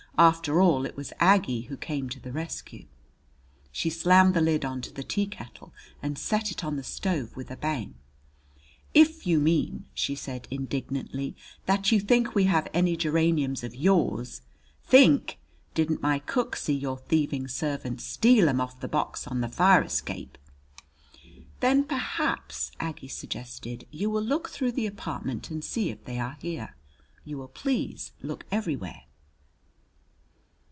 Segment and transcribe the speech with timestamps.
[0.17, 2.85] After all, it was Aggie who came to the rescue.
[3.71, 7.49] She slammed the lid on to the teakettle and set it on the stove with
[7.49, 7.95] a bang.
[8.93, 11.35] "If you mean," she said indignantly,
[11.65, 14.41] "that you think we have any geraniums of yours"
[14.93, 15.39] "Think!
[15.73, 19.81] Didn't my cook see your thieving servant steal 'em off the box on the fire
[19.81, 20.37] escape?"
[21.61, 26.37] "Then, perhaps," Aggie suggested, "you will look through the apartment and see if they are
[26.41, 26.75] here.
[27.25, 29.05] You will please look everywhere!"